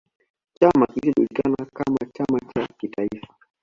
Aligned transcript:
Chama 0.59 0.85
kilichojulikana 0.87 1.65
kama 1.73 1.97
chama 2.15 2.39
cha 2.39 2.67
kitaifa 2.77 3.35